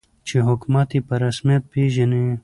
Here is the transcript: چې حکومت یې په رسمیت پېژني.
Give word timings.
چې 0.27 0.37
حکومت 0.47 0.89
یې 0.95 1.01
په 1.07 1.15
رسمیت 1.23 1.63
پېژني. 1.71 2.25